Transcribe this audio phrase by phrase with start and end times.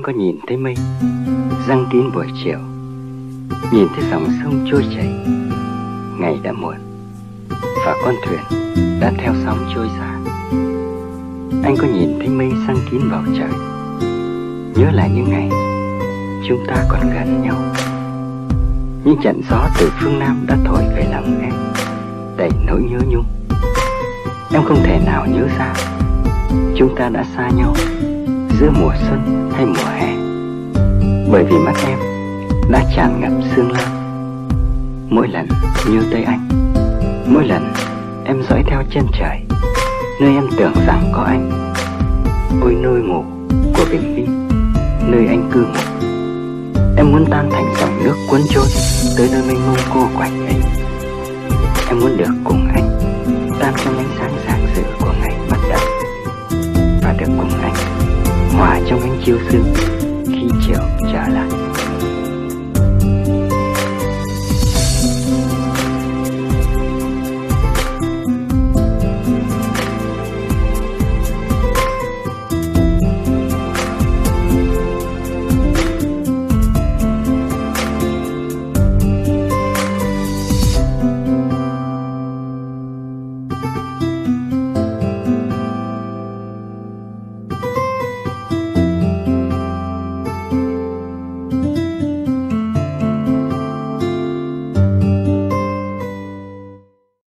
[0.00, 0.74] anh có nhìn thấy mây?
[1.68, 2.58] Răng kín buổi chiều.
[3.72, 5.08] Nhìn thấy dòng sông trôi chảy.
[6.18, 6.74] Ngày đã muộn,
[7.86, 8.40] và con thuyền
[9.00, 10.18] đã theo sóng trôi xa
[11.64, 13.50] anh có nhìn thấy mây răng kín bầu trời?
[14.74, 15.48] Nhớ lại những ngày
[16.48, 17.56] chúng ta còn gần nhau.
[19.04, 21.52] Những trận gió từ phương Nam đã thổi về lòng em,
[22.36, 23.26] đầy nỗi nhớ nhung.
[24.52, 25.74] Em không thể nào nhớ ra
[26.76, 27.74] chúng ta đã xa nhau
[28.60, 29.79] giữa mùa xuân hay mùa
[31.32, 31.98] bởi vì mắt em
[32.70, 33.88] đã tràn ngập sương lam
[35.10, 35.48] mỗi lần
[35.90, 36.48] như tới anh,
[37.26, 37.72] mỗi lần
[38.24, 39.40] em dõi theo chân trời,
[40.20, 41.50] nơi em tưởng rằng có anh.
[42.62, 43.24] Ôi, nơi ngủ
[43.76, 44.48] của bình minh
[45.12, 46.08] nơi anh cư ngụ.
[46.96, 48.66] Em muốn tan thành dòng nước cuốn trôi
[49.16, 50.60] tới nơi mênh mông cô quạnh ấy.
[51.88, 52.90] Em muốn được cùng anh
[53.60, 55.80] tan trong ánh sáng rạng rỡ của ngày bắt đầu.
[57.02, 57.74] Và được cùng anh
[58.58, 59.99] hòa trong ánh chiều sương.